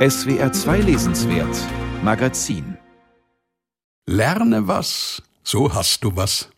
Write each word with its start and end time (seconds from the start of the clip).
SWR 0.00 0.50
2 0.50 0.78
Lesenswert 0.78 1.54
Magazin 2.02 2.78
Lerne 4.06 4.66
was, 4.66 5.22
so 5.42 5.74
hast 5.74 6.02
du 6.04 6.16
was. 6.16 6.48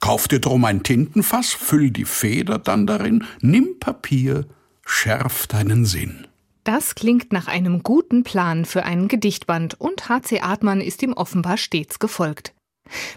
Kauf 0.00 0.26
dir 0.26 0.40
drum 0.40 0.64
ein 0.64 0.82
Tintenfass, 0.82 1.52
füll 1.52 1.92
die 1.92 2.04
Feder 2.04 2.58
dann 2.58 2.88
darin, 2.88 3.22
nimm 3.40 3.78
Papier, 3.78 4.48
schärf 4.84 5.46
deinen 5.46 5.84
Sinn. 5.84 6.26
Das 6.64 6.96
klingt 6.96 7.32
nach 7.32 7.46
einem 7.46 7.84
guten 7.84 8.24
Plan 8.24 8.64
für 8.64 8.82
einen 8.82 9.06
Gedichtband 9.06 9.80
und 9.80 10.08
H.C. 10.08 10.40
Artmann 10.40 10.80
ist 10.80 11.04
ihm 11.04 11.12
offenbar 11.12 11.56
stets 11.56 12.00
gefolgt. 12.00 12.52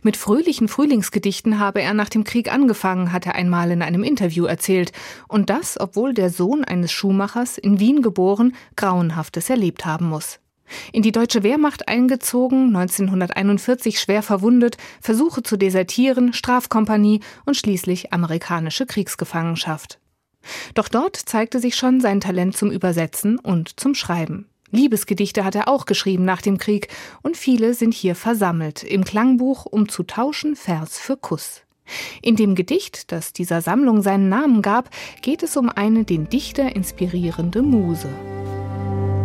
Mit 0.01 0.17
fröhlichen 0.17 0.67
Frühlingsgedichten 0.67 1.59
habe 1.59 1.81
er 1.81 1.93
nach 1.93 2.09
dem 2.09 2.23
Krieg 2.23 2.51
angefangen, 2.51 3.11
hat 3.11 3.25
er 3.25 3.35
einmal 3.35 3.71
in 3.71 3.81
einem 3.81 4.03
Interview 4.03 4.45
erzählt. 4.45 4.91
Und 5.27 5.49
das, 5.49 5.79
obwohl 5.79 6.13
der 6.13 6.29
Sohn 6.29 6.63
eines 6.63 6.91
Schuhmachers, 6.91 7.57
in 7.57 7.79
Wien 7.79 8.01
geboren, 8.01 8.55
Grauenhaftes 8.75 9.49
erlebt 9.49 9.85
haben 9.85 10.07
muss. 10.07 10.39
In 10.91 11.01
die 11.01 11.11
deutsche 11.11 11.43
Wehrmacht 11.43 11.87
eingezogen, 11.87 12.75
1941 12.75 13.99
schwer 13.99 14.23
verwundet, 14.23 14.77
Versuche 15.01 15.43
zu 15.43 15.57
desertieren, 15.57 16.33
Strafkompanie 16.33 17.19
und 17.45 17.57
schließlich 17.57 18.13
amerikanische 18.13 18.85
Kriegsgefangenschaft. 18.85 19.99
Doch 20.73 20.89
dort 20.89 21.15
zeigte 21.15 21.59
sich 21.59 21.75
schon 21.75 22.01
sein 22.01 22.19
Talent 22.19 22.57
zum 22.57 22.71
Übersetzen 22.71 23.39
und 23.39 23.79
zum 23.79 23.95
Schreiben. 23.95 24.47
Liebesgedichte 24.73 25.45
hat 25.45 25.55
er 25.55 25.67
auch 25.67 25.85
geschrieben 25.85 26.25
nach 26.25 26.41
dem 26.41 26.57
Krieg 26.57 26.87
und 27.21 27.37
viele 27.37 27.75
sind 27.75 27.93
hier 27.93 28.15
versammelt 28.15 28.83
im 28.83 29.03
Klangbuch 29.03 29.65
um 29.65 29.87
zu 29.87 30.03
tauschen 30.03 30.55
Vers 30.55 30.97
für 30.97 31.15
Kuss. 31.15 31.61
In 32.21 32.35
dem 32.35 32.55
Gedicht, 32.55 33.11
das 33.11 33.33
dieser 33.33 33.61
Sammlung 33.61 34.01
seinen 34.01 34.29
Namen 34.29 34.61
gab, 34.61 34.89
geht 35.21 35.43
es 35.43 35.57
um 35.57 35.69
eine 35.69 36.05
den 36.05 36.27
Dichter 36.27 36.75
inspirierende 36.75 37.61
Muse. 37.61 38.09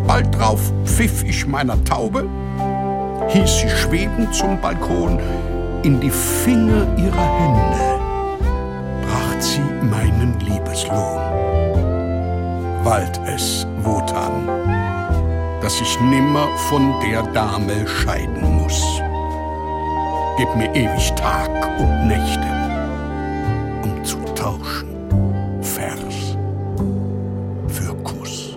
Bald 0.07 0.35
drauf 0.35 0.73
pfiff 0.85 1.25
ich 1.25 1.47
meiner 1.47 1.83
Taube, 1.85 2.29
hieß 3.29 3.61
sie 3.61 3.71
schweben 3.71 4.31
zum 4.33 4.61
Balkon, 4.61 5.19
in 5.83 5.99
die 6.01 6.11
Finger 6.11 6.87
ihrer 6.99 7.39
Hände 7.39 7.99
bracht 9.07 9.43
sie 9.43 9.61
meinen 9.61 10.39
Liebeslohn. 10.41 11.21
Wald 12.85 13.21
es, 13.27 13.67
Wotan, 13.83 14.98
dass 15.61 15.81
ich 15.81 16.01
nimmer 16.01 16.49
von 16.69 17.01
der 17.01 17.23
Dame 17.23 17.87
scheiden 17.87 18.57
muss. 18.57 19.01
Gib 20.37 20.55
mir 20.55 20.73
ewig 20.75 21.13
Tag 21.15 21.51
und 21.81 22.07
Nächte, 22.07 22.47
um 23.83 24.05
zu 24.05 24.19
tauschen, 24.35 24.89
Vers 25.61 26.37
für 27.67 27.95
Kuss. 28.05 28.57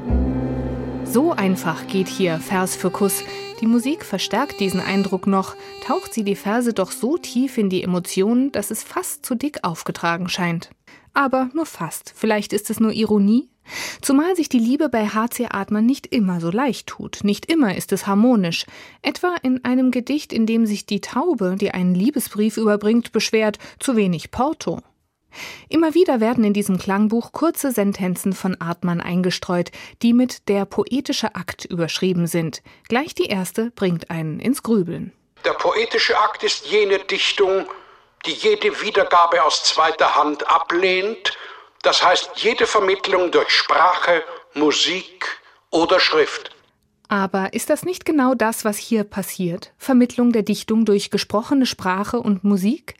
So 1.05 1.31
einfach 1.31 1.87
geht 1.87 2.07
hier 2.07 2.39
Vers 2.39 2.75
für 2.75 2.91
Kuss. 2.91 3.23
Die 3.61 3.67
Musik 3.67 4.05
verstärkt 4.05 4.59
diesen 4.59 4.79
Eindruck 4.79 5.27
noch, 5.27 5.55
taucht 5.85 6.13
sie 6.13 6.23
die 6.23 6.35
Verse 6.35 6.73
doch 6.73 6.91
so 6.91 7.17
tief 7.17 7.57
in 7.57 7.69
die 7.69 7.83
Emotionen, 7.83 8.51
dass 8.51 8.71
es 8.71 8.83
fast 8.83 9.25
zu 9.25 9.35
dick 9.35 9.63
aufgetragen 9.63 10.29
scheint. 10.29 10.69
Aber 11.13 11.49
nur 11.53 11.65
fast. 11.65 12.13
Vielleicht 12.15 12.53
ist 12.53 12.69
es 12.69 12.79
nur 12.79 12.91
Ironie, 12.91 13.50
Zumal 14.01 14.35
sich 14.35 14.49
die 14.49 14.59
Liebe 14.59 14.89
bei 14.89 15.07
H.C. 15.07 15.47
Artmann 15.51 15.85
nicht 15.85 16.07
immer 16.07 16.41
so 16.41 16.49
leicht 16.49 16.87
tut, 16.87 17.19
nicht 17.23 17.45
immer 17.45 17.75
ist 17.75 17.91
es 17.91 18.07
harmonisch. 18.07 18.65
Etwa 19.03 19.35
in 19.43 19.63
einem 19.63 19.91
Gedicht, 19.91 20.33
in 20.33 20.47
dem 20.47 20.65
sich 20.65 20.87
die 20.87 21.01
Taube, 21.01 21.55
die 21.59 21.71
einen 21.71 21.93
Liebesbrief 21.93 22.57
überbringt, 22.57 23.11
beschwert, 23.11 23.59
zu 23.79 23.95
wenig 23.95 24.31
Porto. 24.31 24.79
Immer 25.69 25.93
wieder 25.93 26.19
werden 26.19 26.43
in 26.43 26.53
diesem 26.53 26.77
Klangbuch 26.77 27.31
kurze 27.31 27.71
Sentenzen 27.71 28.33
von 28.33 28.59
Artmann 28.59 29.01
eingestreut, 29.01 29.71
die 30.01 30.13
mit 30.13 30.49
der 30.49 30.65
poetische 30.65 31.35
Akt 31.35 31.65
überschrieben 31.65 32.27
sind. 32.27 32.63
Gleich 32.89 33.13
die 33.13 33.27
erste 33.27 33.71
bringt 33.71 34.09
einen 34.09 34.39
ins 34.39 34.63
Grübeln. 34.63 35.13
Der 35.45 35.53
poetische 35.53 36.17
Akt 36.17 36.43
ist 36.43 36.65
jene 36.65 36.99
Dichtung, 36.99 37.65
die 38.25 38.33
jede 38.33 38.81
Wiedergabe 38.81 39.43
aus 39.43 39.63
zweiter 39.63 40.15
Hand 40.15 40.47
ablehnt 40.49 41.37
das 41.83 42.03
heißt 42.03 42.31
jede 42.35 42.67
Vermittlung 42.67 43.31
durch 43.31 43.49
Sprache, 43.49 44.23
Musik 44.53 45.25
oder 45.69 45.99
Schrift. 45.99 46.55
Aber 47.07 47.53
ist 47.53 47.69
das 47.69 47.83
nicht 47.83 48.05
genau 48.05 48.35
das, 48.35 48.63
was 48.63 48.77
hier 48.77 49.03
passiert? 49.03 49.73
Vermittlung 49.77 50.31
der 50.31 50.43
Dichtung 50.43 50.85
durch 50.85 51.11
gesprochene 51.11 51.65
Sprache 51.65 52.19
und 52.19 52.45
Musik? 52.45 52.95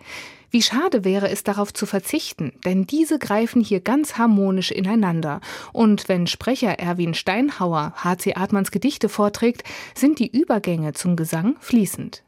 Wie 0.50 0.62
schade 0.62 1.06
wäre 1.06 1.30
es 1.30 1.46
darauf 1.46 1.74
zu 1.74 1.86
verzichten, 1.86 2.52
denn 2.66 2.86
diese 2.86 3.20
greifen 3.20 3.62
hier 3.62 3.80
ganz 3.80 4.18
harmonisch 4.18 4.72
ineinander. 4.72 5.40
Und 5.72 6.10
wenn 6.10 6.28
Sprecher 6.28 6.78
Erwin 6.78 7.14
Steinhauer 7.14 7.94
H.C. 7.96 8.36
Artmanns 8.36 8.72
Gedichte 8.72 9.08
vorträgt, 9.08 9.64
sind 9.96 10.20
die 10.20 10.30
Übergänge 10.30 10.92
zum 10.92 11.16
Gesang 11.16 11.56
fließend. 11.62 12.24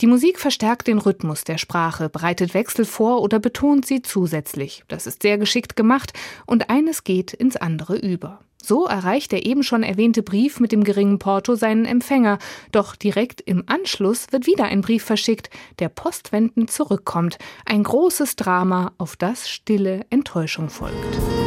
Die 0.00 0.06
Musik 0.06 0.38
verstärkt 0.38 0.86
den 0.86 0.98
Rhythmus 0.98 1.44
der 1.44 1.58
Sprache, 1.58 2.08
bereitet 2.08 2.54
Wechsel 2.54 2.84
vor 2.84 3.22
oder 3.22 3.38
betont 3.38 3.86
sie 3.86 4.02
zusätzlich. 4.02 4.84
Das 4.88 5.06
ist 5.06 5.22
sehr 5.22 5.38
geschickt 5.38 5.76
gemacht 5.76 6.12
und 6.46 6.70
eines 6.70 7.04
geht 7.04 7.32
ins 7.32 7.56
andere 7.56 7.96
über. 7.96 8.40
So 8.66 8.86
erreicht 8.86 9.32
der 9.32 9.44
eben 9.44 9.62
schon 9.62 9.82
erwähnte 9.82 10.22
Brief 10.22 10.58
mit 10.58 10.72
dem 10.72 10.84
geringen 10.84 11.18
Porto 11.18 11.54
seinen 11.54 11.84
Empfänger, 11.84 12.38
doch 12.72 12.96
direkt 12.96 13.42
im 13.42 13.64
Anschluss 13.66 14.28
wird 14.30 14.46
wieder 14.46 14.64
ein 14.64 14.80
Brief 14.80 15.04
verschickt, 15.04 15.50
der 15.80 15.90
postwendend 15.90 16.70
zurückkommt. 16.70 17.36
Ein 17.66 17.82
großes 17.82 18.36
Drama, 18.36 18.92
auf 18.96 19.16
das 19.16 19.50
stille 19.50 20.06
Enttäuschung 20.08 20.70
folgt. 20.70 20.96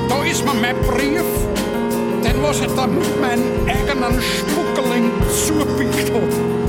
Da 0.07 0.23
ist 0.25 0.45
mir 0.45 0.53
mein 0.53 0.75
Brief, 0.81 1.23
den 2.23 2.43
was 2.43 2.61
ich 2.61 2.71
dann 2.75 2.99
mit 2.99 3.19
meinen 3.19 3.67
eigenen 3.67 4.21
Spuckerling 4.21 5.11
zupickt 5.31 6.13
hat. 6.13 6.66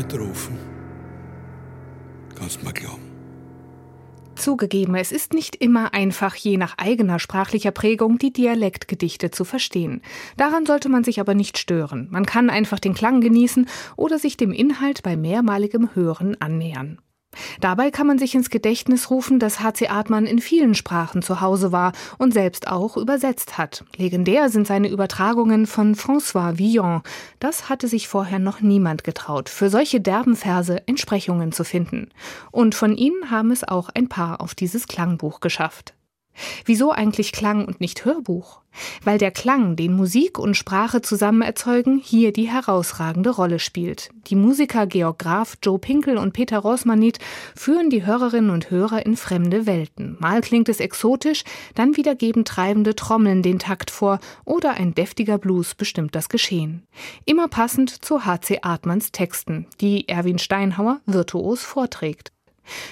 Mitrufen. 0.00 0.56
Kannst 2.34 2.62
mal 2.62 2.72
glauben. 2.72 3.02
Zugegeben, 4.34 4.94
es 4.94 5.12
ist 5.12 5.34
nicht 5.34 5.56
immer 5.56 5.92
einfach, 5.92 6.34
je 6.34 6.56
nach 6.56 6.78
eigener 6.78 7.18
sprachlicher 7.18 7.72
Prägung 7.72 8.16
die 8.16 8.32
Dialektgedichte 8.32 9.30
zu 9.30 9.44
verstehen. 9.44 10.00
Daran 10.38 10.64
sollte 10.64 10.88
man 10.88 11.04
sich 11.04 11.20
aber 11.20 11.34
nicht 11.34 11.58
stören. 11.58 12.08
Man 12.10 12.24
kann 12.24 12.48
einfach 12.48 12.78
den 12.78 12.94
Klang 12.94 13.20
genießen 13.20 13.68
oder 13.96 14.18
sich 14.18 14.38
dem 14.38 14.52
Inhalt 14.52 15.02
bei 15.02 15.16
mehrmaligem 15.16 15.94
Hören 15.94 16.40
annähern. 16.40 16.98
Dabei 17.60 17.90
kann 17.90 18.06
man 18.06 18.18
sich 18.18 18.34
ins 18.34 18.50
Gedächtnis 18.50 19.10
rufen, 19.10 19.38
dass 19.38 19.60
H.C. 19.60 19.88
Artmann 19.88 20.26
in 20.26 20.40
vielen 20.40 20.74
Sprachen 20.74 21.22
zu 21.22 21.40
Hause 21.40 21.72
war 21.72 21.92
und 22.18 22.32
selbst 22.32 22.68
auch 22.68 22.96
übersetzt 22.96 23.58
hat. 23.58 23.84
Legendär 23.96 24.48
sind 24.48 24.66
seine 24.66 24.88
Übertragungen 24.88 25.66
von 25.66 25.94
François 25.94 26.58
Villon. 26.58 27.02
Das 27.38 27.68
hatte 27.68 27.88
sich 27.88 28.08
vorher 28.08 28.38
noch 28.38 28.60
niemand 28.60 29.04
getraut, 29.04 29.48
für 29.48 29.70
solche 29.70 30.00
derben 30.00 30.36
Verse 30.36 30.82
Entsprechungen 30.86 31.52
zu 31.52 31.64
finden. 31.64 32.10
Und 32.50 32.74
von 32.74 32.96
ihnen 32.96 33.30
haben 33.30 33.50
es 33.50 33.66
auch 33.66 33.90
ein 33.94 34.08
paar 34.08 34.40
auf 34.40 34.54
dieses 34.54 34.88
Klangbuch 34.88 35.40
geschafft. 35.40 35.94
Wieso 36.64 36.92
eigentlich 36.92 37.32
Klang 37.32 37.64
und 37.64 37.80
nicht 37.80 38.04
Hörbuch? 38.04 38.60
Weil 39.02 39.18
der 39.18 39.30
Klang, 39.30 39.76
den 39.76 39.94
Musik 39.94 40.38
und 40.38 40.56
Sprache 40.56 41.02
zusammen 41.02 41.42
erzeugen, 41.42 42.00
hier 42.02 42.32
die 42.32 42.48
herausragende 42.48 43.30
Rolle 43.30 43.58
spielt. 43.58 44.10
Die 44.28 44.36
Musiker 44.36 44.86
Georg 44.86 45.18
Graf, 45.18 45.58
Joe 45.62 45.78
Pinkel 45.78 46.16
und 46.16 46.32
Peter 46.32 46.58
Rosmanit 46.58 47.18
führen 47.56 47.90
die 47.90 48.06
Hörerinnen 48.06 48.50
und 48.50 48.70
Hörer 48.70 49.04
in 49.04 49.16
fremde 49.16 49.66
Welten. 49.66 50.16
Mal 50.20 50.40
klingt 50.40 50.68
es 50.68 50.80
exotisch, 50.80 51.42
dann 51.74 51.96
wieder 51.96 52.14
geben 52.14 52.44
treibende 52.44 52.94
Trommeln 52.94 53.42
den 53.42 53.58
Takt 53.58 53.90
vor 53.90 54.20
oder 54.44 54.74
ein 54.74 54.94
deftiger 54.94 55.38
Blues 55.38 55.74
bestimmt 55.74 56.14
das 56.14 56.28
Geschehen. 56.28 56.86
Immer 57.24 57.48
passend 57.48 58.04
zu 58.04 58.24
H.C. 58.24 58.60
Artmanns 58.62 59.12
Texten, 59.12 59.66
die 59.80 60.08
Erwin 60.08 60.38
Steinhauer 60.38 61.00
virtuos 61.06 61.62
vorträgt. 61.64 62.32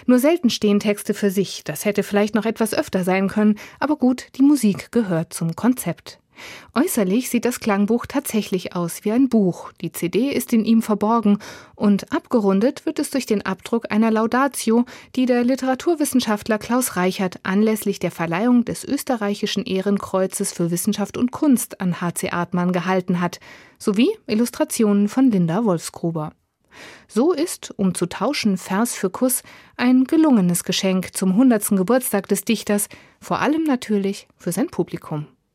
Nur 0.06 0.18
selten 0.18 0.50
stehen 0.50 0.80
Texte 0.80 1.14
für 1.14 1.30
sich, 1.30 1.62
das 1.64 1.84
hätte 1.84 2.02
vielleicht 2.02 2.34
noch 2.34 2.46
etwas 2.46 2.74
öfter 2.74 3.04
sein 3.04 3.28
können, 3.28 3.58
aber 3.78 3.96
gut, 3.96 4.26
die 4.36 4.42
Musik 4.42 4.92
gehört 4.92 5.32
zum 5.32 5.56
Konzept. 5.56 6.18
Äußerlich 6.74 7.30
sieht 7.30 7.44
das 7.44 7.60
Klangbuch 7.60 8.06
tatsächlich 8.06 8.76
aus 8.76 9.04
wie 9.04 9.12
ein 9.12 9.28
Buch. 9.28 9.72
Die 9.80 9.92
CD 9.92 10.30
ist 10.30 10.52
in 10.52 10.64
ihm 10.64 10.82
verborgen 10.82 11.38
und 11.74 12.12
abgerundet 12.12 12.86
wird 12.86 12.98
es 12.98 13.10
durch 13.10 13.26
den 13.26 13.44
Abdruck 13.44 13.90
einer 13.90 14.10
Laudatio, 14.10 14.84
die 15.16 15.26
der 15.26 15.44
Literaturwissenschaftler 15.44 16.58
Klaus 16.58 16.96
Reichert 16.96 17.40
anlässlich 17.42 17.98
der 17.98 18.10
Verleihung 18.10 18.64
des 18.64 18.84
österreichischen 18.84 19.64
Ehrenkreuzes 19.64 20.52
für 20.52 20.70
Wissenschaft 20.70 21.16
und 21.16 21.32
Kunst 21.32 21.80
an 21.80 22.00
HC 22.00 22.30
Artmann 22.30 22.72
gehalten 22.72 23.20
hat, 23.20 23.40
sowie 23.78 24.10
Illustrationen 24.26 25.08
von 25.08 25.30
Linda 25.30 25.64
Wolfsgruber. 25.64 26.32
So 27.06 27.32
ist, 27.32 27.72
um 27.76 27.94
zu 27.94 28.06
tauschen 28.06 28.58
Vers 28.58 28.94
für 28.94 29.10
Kuss, 29.10 29.42
ein 29.76 30.04
gelungenes 30.04 30.64
Geschenk 30.64 31.16
zum 31.16 31.30
100. 31.30 31.70
Geburtstag 31.70 32.28
des 32.28 32.44
Dichters, 32.44 32.88
vor 33.20 33.40
allem 33.40 33.64
natürlich 33.64 34.28
für 34.36 34.52
sein 34.52 34.68
Publikum. 34.68 35.26